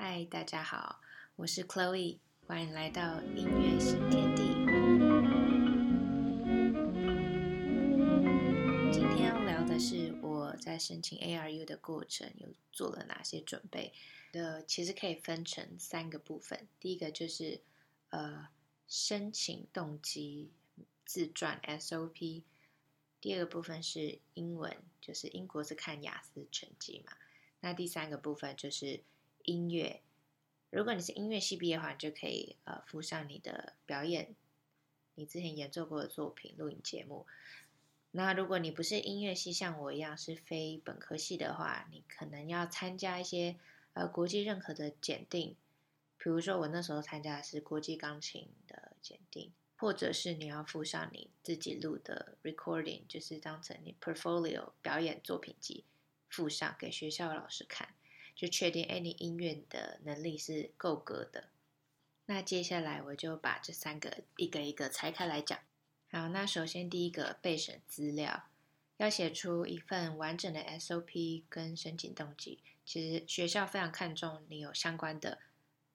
[0.00, 1.00] 嗨，大家好，
[1.34, 4.44] 我是 Chloe，欢迎来到音乐新天地。
[8.92, 13.92] 今天要聊的是我在申请 ARU 的过程，有做了哪些准备
[14.30, 16.68] 的，其实可以分成三个部分。
[16.78, 17.60] 第一个就是
[18.10, 18.46] 呃
[18.86, 20.52] 申请动机
[21.04, 22.44] 自传 SOP。
[23.20, 27.14] 第二个部分是英文，就是英国是看雅思成绩嘛。
[27.58, 29.02] 那第三个部分就是
[29.48, 30.02] 音乐。
[30.70, 34.34] 如果你是音乐系毕业的话，你就可以呃附上你的表演，
[35.14, 37.26] 你之前演奏过的作品、录影节目。
[38.10, 43.56] 那如果你不是音乐系，像我一样是非本科系的话，你可能要参加一些
[43.94, 45.56] 呃国际认可的检定，
[46.18, 49.52] 比如说我那时候参加的是国际钢琴的检定。
[49.80, 55.84] 或者是你要附上你自己录的 recording，就是当成你 portfolio 表演作品集，
[56.28, 57.94] 附上给学校老师看，
[58.38, 61.48] 就确定哎，你音乐的能力是够格的。
[62.26, 65.58] 那接下来我就把这三个一个一个拆开来讲。
[66.12, 68.44] 好，那首先第一个备审资料，
[68.98, 72.60] 要写出一份完整的 SOP 跟申请动机。
[72.84, 75.40] 其实学校非常看重你有相关的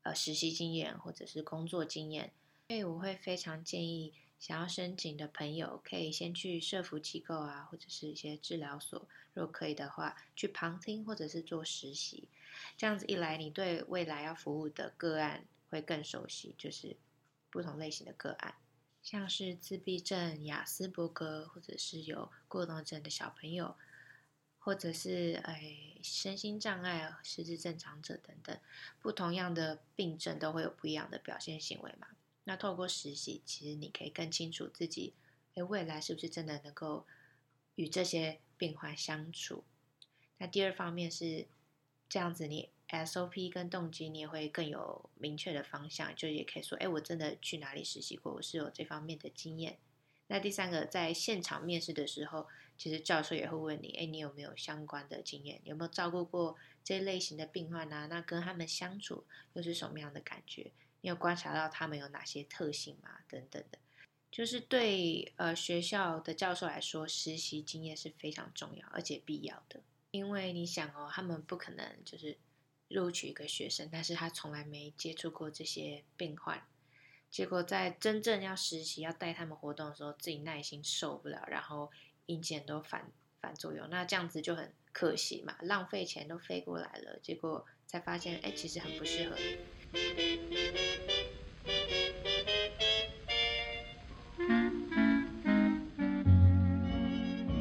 [0.02, 2.34] 呃实习经验或者是工作经验。
[2.68, 12.28] 所以我会非常建议想要申请的朋友，可以先去社福机构啊，或者是一些治疗所，如果可以的话，去旁听或者是做实习。
[12.76, 16.98] 这样子一来，你对未来要服务的个案会更熟悉，就是
[17.50, 18.56] 不同类型的个案，
[19.02, 23.78] 像是自闭症、亚斯伯格，或者是有过动症的小朋友，
[24.60, 28.60] 或者是哎身心障碍、失智正常者等等，
[29.00, 32.10] 不同样的病症都会有不一样的表现行为嘛。
[32.46, 35.14] 那透过实习，其实你可以更清楚自己，
[35.56, 37.06] 诶，未来是不是真的能够
[37.76, 39.64] 与这些病患相处？
[40.38, 41.48] 那第二方面是
[42.10, 49.78] 这样子，你 SOP 跟动机你也会更有明确的方向，就也可以说，诶，我真的去哪里实习过，我是有这方面的经验。
[50.28, 55.62] 那第三个，在现场面试的时候，其实教授也会问你，诶，你有没有相关的经验？
[55.64, 58.08] 有没有照顾过这类型的病患啊？
[58.08, 60.72] 那跟他们相处又是什么样的感觉？
[61.04, 63.10] 你有观察到他们有哪些特性吗？
[63.28, 63.78] 等等的，
[64.32, 69.82] 就是对呃学校的教授来说，实习经验是非常重要而且必要的。
[70.12, 72.38] 因为你想哦，他们不可能就是
[72.88, 76.66] 录取一个学生，但是他从来没接触过这些病患，
[77.30, 81.92] 结果在真正要实习要带他们活动的时候，自己耐心受不了，然后
[82.28, 83.12] 引起很多反
[83.42, 89.36] 反作用，那这样子就很可惜嘛，浪费钱都飞过来了，结果才发现，哎，其实很不适合。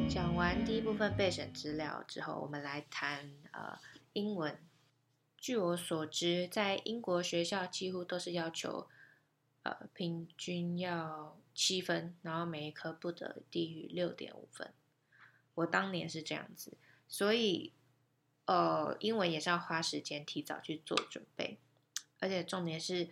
[0.09, 3.77] 讲完第一部分备审资料之后，我们来谈呃
[4.13, 4.57] 英文。
[5.37, 8.87] 据我所知，在英国学校几乎都是要求
[9.61, 14.73] 呃平均要七分，然后每一科不得低于六点五分。
[15.53, 16.77] 我当年是这样子，
[17.07, 17.73] 所以
[18.45, 21.59] 呃英文也是要花时间提早去做准备。
[22.23, 23.09] 而且重点是，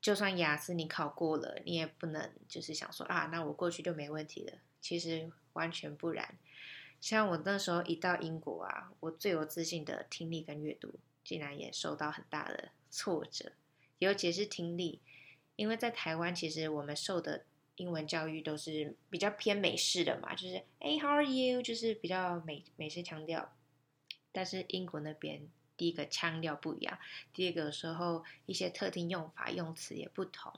[0.00, 4.54] 就算雅思你考过了，你也不能就是想说啊，那我过去就没问题了。
[4.80, 6.38] 其实完全不然。
[6.98, 13.52] 像我那时候一到英国啊，我最有自信的听力跟阅读，竟然也受到很大的挫折，
[13.98, 15.02] 尤其是听力，
[15.56, 17.44] 因为在台湾其实我们受的
[17.76, 21.60] 英文教育都是比较偏美式的嘛，就是哎，How are you？
[21.60, 23.54] 就是比较美美式腔调，
[24.32, 25.46] 但是英国那边。
[25.76, 26.98] 第一个腔调不一样，
[27.32, 30.52] 第二个有时候一些特定用法用词也不同，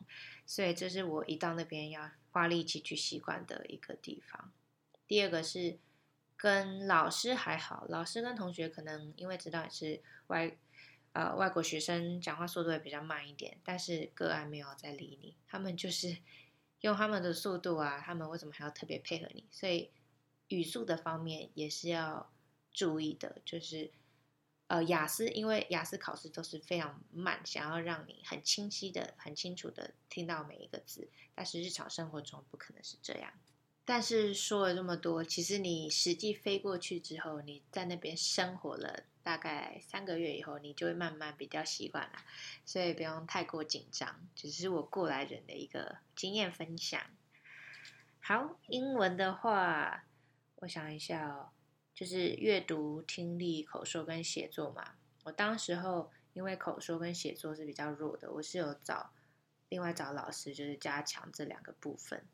[0.47, 4.53] 所以这是我一到那边要花力气去习惯的一个地方。
[5.07, 5.79] 第二个是
[6.37, 10.57] 跟老师还好，老师跟同学可能因为知道你是外
[11.13, 16.17] 呃外国学生，讲话速度也比较慢一点，但是个案没有在理你，他们就是
[16.83, 19.45] 用他们的速度啊，他们为什么还要特别配合你？
[19.51, 19.91] 所以
[20.49, 22.31] 语速的方面也是要
[22.73, 23.91] 注意的，就是。
[24.69, 33.33] 呃，雅思因为雅思考试都是非常慢，想要让你很清晰的、很清楚的听到每一个字，但是日常生活中不可能是这样。
[33.87, 42.19] 但是说了这么多，其实你实际飞过去之后，你在那边生活了大概三个月以后，你就会慢慢比较习惯了，
[42.67, 47.01] 所以不用太过紧张，只是我过来人的一个经验分享。
[48.21, 50.05] 好，英文的话，
[50.57, 51.49] 我想一下哦。
[51.99, 54.93] 就是阅读、听力、口说跟写作嘛。
[55.25, 59.11] 我当时候因为口说跟写作是比较弱的，我是有找
[59.69, 62.25] 另外找老师，就是加强这两个部分。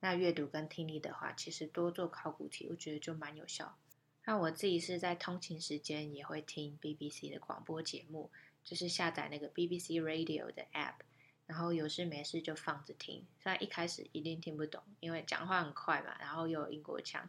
[0.00, 3.78] 那阅读跟听力的话，其实多做考古题，我觉得就蛮有效。
[4.26, 8.30] 那我自己是在通勤时间也会听 BBC 的广播节目，
[8.62, 10.96] 就是下载那个 BBC Radio 的 App，
[11.46, 13.24] 然后有事没事就放着听。
[13.38, 17.26] 虽然一开始一定听不懂，因为讲话很快嘛，然后又有英国腔，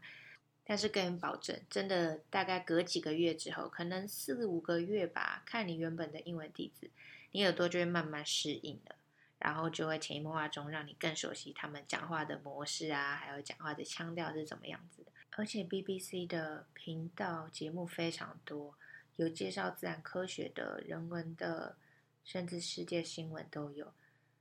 [0.70, 6.92] 但是跟人保证，真的大概隔几个月之后，可能四五个月吧，看你原本的英文底子，
[7.32, 8.96] 你耳朵就会慢慢适应了，
[9.40, 15.12] 然后就会潜移默化中让你更熟悉他们讲话的模式啊，还有讲话的腔调是怎么样子的。
[15.38, 18.76] 而且 BBC 的频道节目非常多，
[19.16, 21.78] 有介绍自然科学的、人文的，
[22.26, 23.94] 甚至世界新闻都有。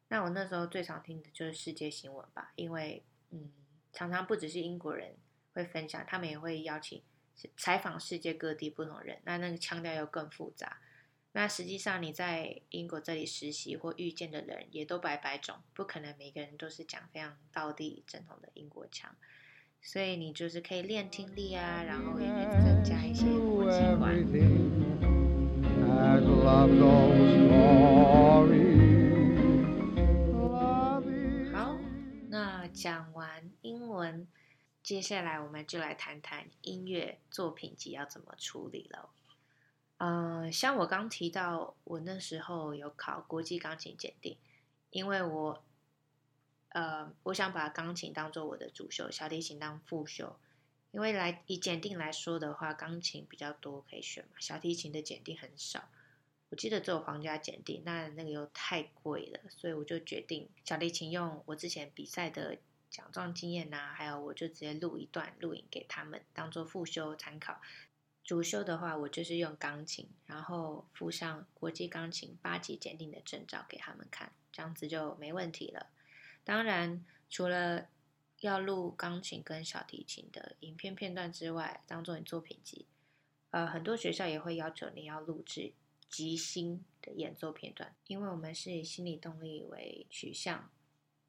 [0.08, 3.52] 那我那时候最常听的就是世界新闻吧，因为嗯，
[3.92, 5.14] 常常不只是英国人
[5.56, 7.00] 会分享，他们也会邀请
[7.56, 10.78] 采访世界各地不同人，那那个腔调又更复杂。
[11.32, 19.14] 那实际上你在英国这里实习或遇见的人也都百百种，不可能每个人都是讲非常道地正统的英国腔。
[19.82, 24.16] 所以你就是可以练听力啊，然后也可以增加一些国际观。
[34.86, 39.10] 接下来我们就来谈谈音乐作品集要怎么处理了。
[39.96, 44.38] 呃，像我刚提到，我那时候有考国际钢琴检定，
[44.90, 45.64] 因为我。
[46.68, 50.38] 呃，我想把钢琴当做我的主修，小提琴当副修，
[50.92, 55.88] 因为来以检定来说的话，钢琴比较多可以选嘛，小提琴的检定很少。
[56.50, 62.58] 我记得只有皇家检定，那那个又太贵了，所以我就决定小提琴用我之前比赛的
[62.90, 67.60] 奖状经验呐、啊，还有我就直接录一段录影给他们当做副修参考。
[68.24, 75.86] 主修的话，我就是用钢琴，然后附上国际钢琴八级检定的证照给他们看，这样子就没问题了。
[76.42, 77.86] 当然，除了
[78.40, 82.86] 要录钢琴跟小提琴的影片片段之外，当做你作品集，
[83.50, 85.72] 呃，很多学校也会要求你要录制
[86.08, 90.68] 即兴的演奏片段，因为我们是以心理动力为取向，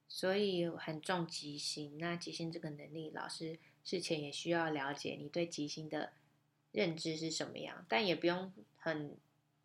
[0.08, 1.98] 所以很重即兴。
[1.98, 6.14] 那即兴这个能力，老师事前也需要了解你对即兴的
[6.72, 9.18] 认知是什么样，但也不用很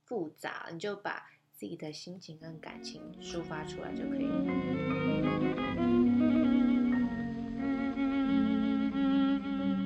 [0.05, 4.45] 复杂，你就把自己的心情跟感情抒发出来就可以了。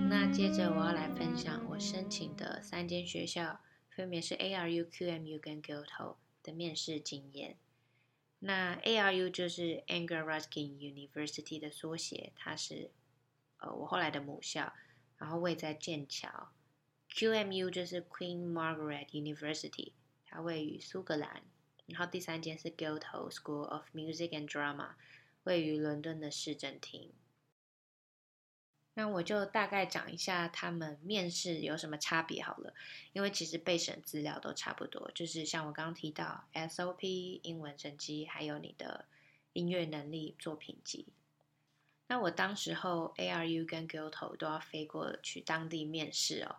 [0.08, 3.60] 那接着我要来分享我申请的三间学校，
[3.90, 7.56] 分别是 ARU、QMU 跟 Guildhall 的面试经验。
[8.46, 12.92] 那 ARU 就是 Anglia Ruskin University 的缩写，它是
[13.58, 14.72] 呃我后来的母校，
[15.18, 16.52] 然后位在剑桥。
[17.10, 19.94] QMU 就是 Queen Margaret University，
[20.24, 21.42] 它位于苏格兰。
[21.86, 24.94] 然后第三间是 Guildhall School of Music and Drama，
[25.42, 27.12] 位于伦敦的市政厅。
[28.98, 32.72] 那我就大概讲一下他们面试有什么差别好了，
[33.12, 39.04] 因为其实备审资料都差不多，就是像我刚刚提到 SOP、英文成绩，还有你的
[39.52, 41.08] 音乐能力作品集。
[42.06, 46.56] 那我当时候 ARU 跟 Guildhall 都要飞过去当地面试哦，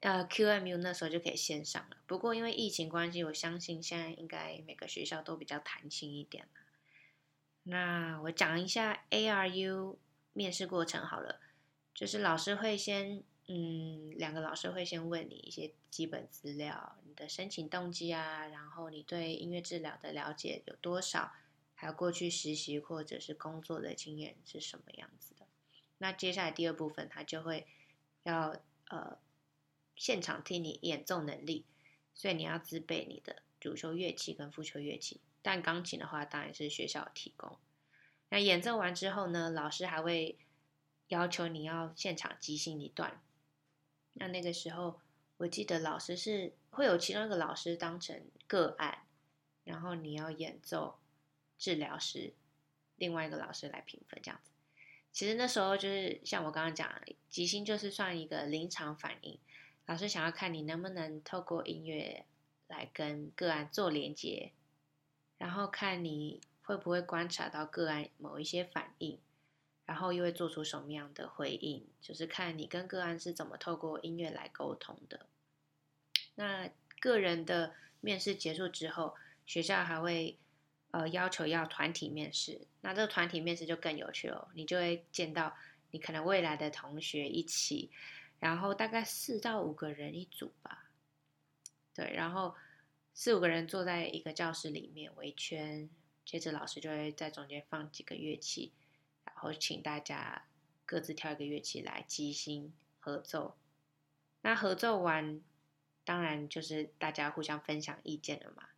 [0.00, 6.48] 呃 QMU 那时候就可以线上了，不过因为疫情关系，我相信现在应该每个学校都比较弹性一点。
[7.64, 9.96] 那我讲一下 ARU。
[10.36, 11.40] 面试过程好了，
[11.94, 21.32] 就是老师会先，嗯，两个老师会先问你一些基本资料，你的申请动机啊，然后你对音乐治疗的了解有多少，
[21.74, 25.46] 还有过去实习或者是工作的经验是什么样子的。
[25.96, 27.66] 那接下来第二部分，他就会
[28.24, 28.54] 要
[28.88, 29.16] 呃
[29.96, 31.64] 现场听你演奏能力，
[32.14, 37.58] 所以你要自备你的主修乐器跟副修乐器，但钢琴的话当然是学校提供。
[38.28, 40.36] 那演奏完之后呢，老师还会
[41.08, 43.22] 要求你要现场即兴一段。
[44.14, 45.00] 那那个时候，
[45.36, 48.98] 我记得老师是会有其中一个老师当成个案，
[49.62, 50.98] 然后你要演奏
[51.56, 52.34] 治疗师，
[52.96, 54.50] 另外一个老师来评分这样子。
[55.12, 59.38] 其实那时候就是像我刚刚讲，即兴就是算一个临场反应，
[59.86, 62.26] 老师想要看你能不能透过音乐
[62.66, 64.50] 来跟个案做连接，
[65.38, 66.40] 然后看你。
[66.66, 69.20] 会不会观察到个案某一些反应，
[69.84, 71.86] 然后又会做出什么样的回应？
[72.00, 75.26] 就是看你跟个案是怎么透过音乐来沟通的。
[76.34, 76.68] 那
[76.98, 79.14] 个人的面试结束之后，
[79.46, 80.36] 学校还会
[80.90, 82.66] 呃要求要团体面试。
[82.80, 85.56] 那这个团体面试就更有趣了，你就会见到
[85.92, 87.92] 你可能未来的同学一起，
[88.40, 90.90] 然后大概四到五个人一组吧。
[91.94, 92.56] 对，然后
[93.14, 95.88] 四五个人坐在一个教室里面围圈。
[96.26, 98.72] 接着老师就会在中间放几个乐器，
[99.24, 100.48] 然后请大家
[100.84, 103.56] 各自挑一个乐器来即兴合奏。
[104.42, 105.40] 那合奏完，
[106.04, 108.68] 当然就是大家互相分享意见了嘛。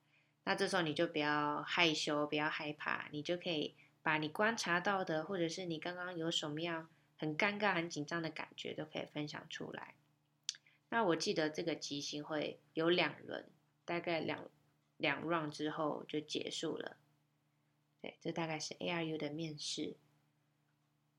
[0.44, 9.94] 那这时候你就不要害羞，不要害怕，你就可以把你观察到的，或者是你刚刚有什么样很尴尬、很紧张的感觉，都可以分享出来。
[10.90, 13.50] 那我记得这个即兴会有两轮，
[13.84, 14.50] 大概两
[14.96, 16.96] 两 round 之后就结束了。
[18.00, 19.96] 对，这大概是 ARU 的面试。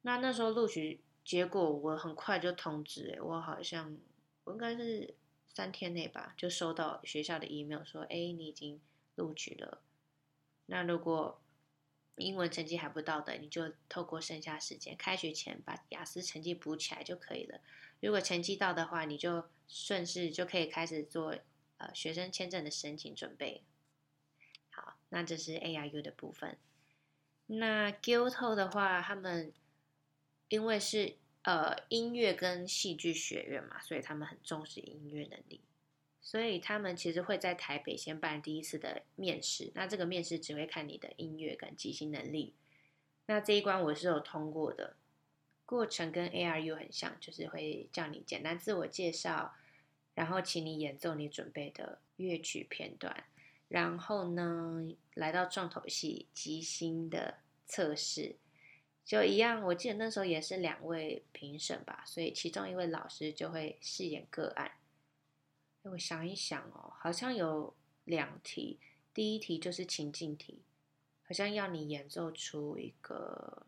[0.02, 3.98] 那那时候录取结果我很快就通知，哎，我好像
[4.44, 5.16] 我应该是
[5.48, 8.80] 三天内吧，就收到学校的 email 说，哎，你已经。
[9.16, 9.82] 录取了，
[10.68, 11.42] 那如果
[12.16, 17.60] 英文成绩还不到的，你就透过剩下时间，开学前把雅思成绩补起来就可以了。
[18.00, 21.36] 如果成绩到的话，你就顺势就可以开始做
[21.80, 23.62] 呃学生签证的申请准备。
[25.10, 26.58] 那这是 ARU 的部分。
[27.48, 29.52] 那 Guilto 的话，他们
[30.48, 35.62] 因为是呃音乐跟戏剧学院嘛，所以他们很重视音乐能力。
[36.22, 42.54] 所以他们其实会在台北先办第一次的面试，那这个面试只会看你的音乐跟即兴能力。
[43.26, 44.98] 那这一关我是有通过的，
[45.66, 49.56] 过程跟 ARU 很像，就是会叫你简单自我介绍，
[50.14, 53.24] 然后请你演奏你准备的乐曲片段，
[53.70, 54.82] 然后呢，
[55.14, 58.36] 来到重头戏即兴的测试，
[59.06, 59.64] 就一样。
[59.64, 64.72] 我记得那时候也是两位评审吧，所以其中一位老师就会饰演个案。
[65.84, 67.74] 我想一想哦，好像有
[68.04, 68.80] 两题。
[69.14, 70.64] 第一题就是情境题，
[71.24, 73.68] 好像要你演奏出一个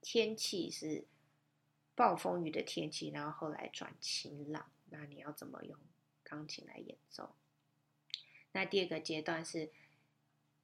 [0.00, 1.04] 天气是
[1.94, 5.76] 暴风雨的天气，然后后来转晴朗，那你要怎么用
[6.22, 7.34] 钢琴来演奏？
[8.58, 9.70] 那第二个阶段是，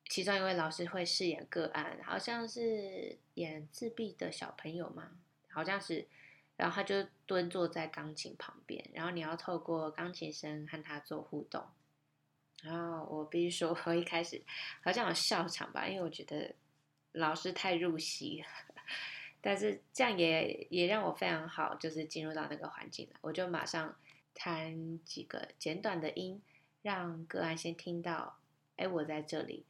[0.09, 5.13] 其中一位老师会饰演个案，好像是演自闭的小朋友嘛？
[5.49, 6.09] 好像是。
[6.57, 11.65] 然后他就蹲坐在钢琴旁边，然后你要透过钢琴声和他做互动。
[12.63, 14.43] 然后我必须说，我一开始
[14.83, 16.55] 好像有笑场吧，因为我觉得
[17.13, 18.75] 老师太入戏了。
[19.41, 23.17] 但是这样也也让我非常好，就是进入到那个环境了。
[23.21, 23.97] 我就马上
[24.33, 26.41] 弹几个简短的音，
[26.85, 28.39] 让个案先听到，
[28.77, 29.65] 哎，我在这里，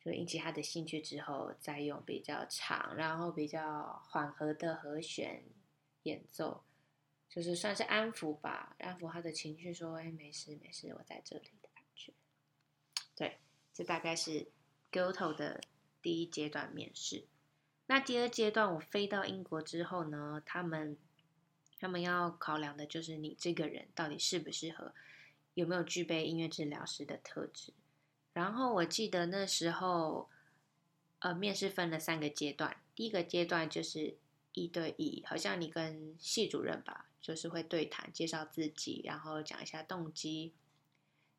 [0.00, 5.42] 就引起他的兴趣之后，再用比较长，然后比较缓和的和弦。
[6.04, 6.62] 演奏
[7.28, 12.12] 就是算是安抚吧，安抚他的情绪，说：“哎，没事没事，我在这里的感觉。”
[13.14, 13.38] 对，
[13.74, 14.46] 这大概是
[14.92, 15.60] guilt 的
[16.00, 17.26] 第一阶段面试。
[17.86, 20.96] 那第二阶段，我飞到英国之后呢，他们
[21.78, 24.94] 他们要考量的就是你这个人到底适不适合，
[25.54, 27.72] 有没有具备音乐治疗师的特质。
[28.32, 30.28] 然后我记得那时候，
[31.18, 34.16] 呃，面试分了三个阶段，第一个阶段就是。
[34.52, 40.52] 一对一，好像你跟系主任吧，就是会对谈，介绍自己，然后讲一下动机。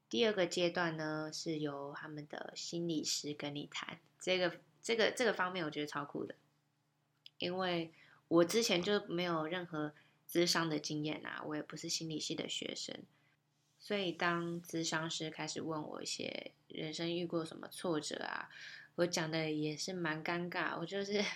[0.07, 6.35] 第二个阶段呢，是由他们的心理师跟你谈这个这个这个方面，我觉得超酷的，
[7.37, 7.91] 因为
[8.29, 9.93] 我之前就没有任何
[10.25, 12.95] 咨商的经验啊，我也不是心理系的学生，
[13.81, 18.49] 所以当咨商师开始问我一些人生遇过什么挫折啊，
[18.95, 21.21] 我讲的也是蛮尴尬，我就是。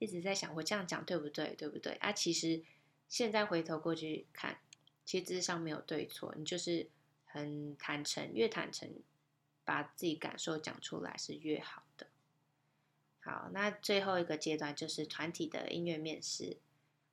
[0.00, 1.56] 一直在想，我这样讲对不对？
[1.56, 1.94] 对不对？
[1.94, 2.62] 啊，其实
[3.08, 4.60] 现在回头过去看，
[5.04, 6.88] 其实咨商没有对错，你就是
[7.24, 8.88] 很坦诚，越坦诚，
[9.64, 12.06] 把自己感受讲出来是越好的。
[13.18, 16.58] 好，那最后一个阶段就是团体的音乐面试，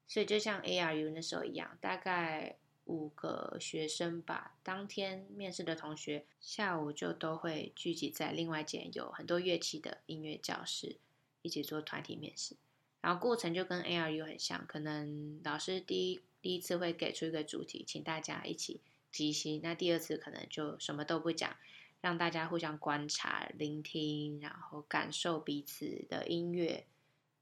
[0.08, 10.98] 所以就像 ARU 那时候一样，大概五个学生吧，当天面试的同学下午就都会聚集在另外一间有很多乐器的音乐教室，
[11.42, 12.56] 一起做团体面试。
[13.02, 19.62] 然后过程就跟 ARU 很像，可能老师第一第一次会给出一个主题，请大家一起即兴。
[19.64, 21.56] 那第二次可能就什么都不讲，
[22.02, 26.86] 让大家互相观察、聆听，然后感受彼此的音乐，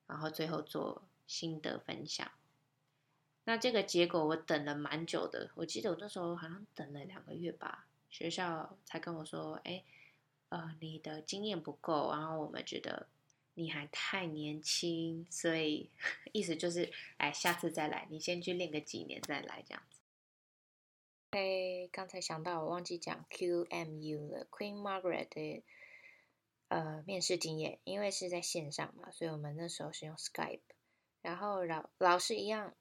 [0.08, 2.30] 然后最后做心得分享。
[3.46, 9.84] 那这个结果我等了蛮久的，我记得我那时候好像等了两个月吧，学校才跟我说：“哎，
[10.50, 13.08] 呃，你的经验不够，然后我们觉得。”
[13.56, 15.92] 你还太年轻，所以
[16.34, 20.00] 意思就是，哎，下次再来，你先去练个几年再来这样子。
[21.30, 25.62] 哎，刚才想到我忘记讲 QMU 了，Queen Margaret 的
[26.70, 30.62] 呃面试经验，因为是在线上嘛，所以我们那时候是用 Skype，
[31.22, 32.74] 然后老老师一样，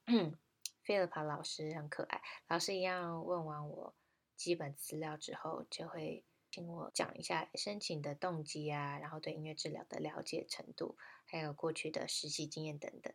[0.83, 3.95] 菲利帕老师很可爱，老师一样问完我
[4.35, 6.23] 基本资料之后就会。
[6.55, 13.11] 请我讲一下申请的动机啊，然后对音乐治疗的了解程度，还有过去的实习经验等等。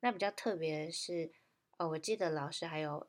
[0.00, 1.32] 那比较特别的是，
[1.78, 3.08] 哦，我记得老师还有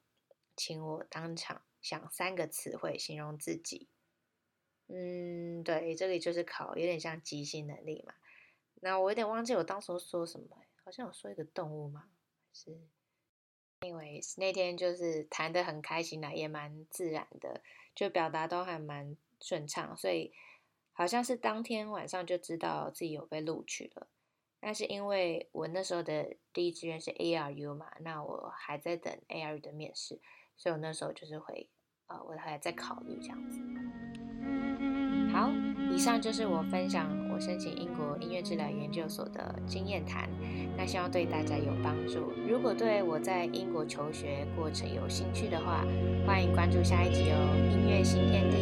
[0.55, 3.89] 请我当场想三个词汇形容自己。
[4.87, 8.13] 嗯，对，这里就是考，有点像即兴能力嘛。
[8.75, 12.09] 那我有点忘记我当时说什么，好像有说一个动物吗？
[12.53, 12.71] 是
[13.81, 17.61] ，anyways，那天就是谈得很开心啦，也蛮自然的，
[17.95, 20.31] 就表达都还蛮顺畅，所以
[20.93, 24.07] 好像是当天晚上就知道自己有被录取了。
[24.59, 30.19] 但是因为我那时候的第一志愿是 ARU 嘛，那我还在等 ARU 的面试，
[30.55, 31.69] 所以我那时候就是会，
[32.07, 33.61] 呃，我还在考虑这样子。
[35.31, 35.51] 好，
[35.93, 37.07] 以上就是我分享
[37.39, 40.29] 申请英国音乐治疗研究所的经验谈，
[40.75, 42.31] 那希望对大家有帮助。
[42.47, 45.85] 如果对我在英国求学过程有兴趣的话，
[46.25, 47.37] 欢迎关注下一集哦，
[47.71, 48.57] 音乐新天地，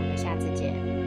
[0.00, 0.97] 我们下次见。